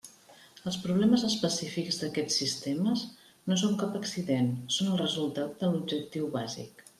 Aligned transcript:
Els 0.69 0.77
problemes 0.85 1.25
específics 1.27 1.99
d'aquests 2.03 2.37
sistemes 2.41 3.03
no 3.51 3.59
són 3.65 3.77
cap 3.83 3.99
accident; 4.01 4.51
són 4.79 4.91
el 4.95 4.99
resultat 5.03 5.55
de 5.61 5.71
l'objectiu 5.77 6.33
bàsic. 6.41 6.85